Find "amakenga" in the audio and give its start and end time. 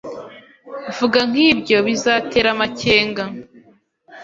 2.55-3.23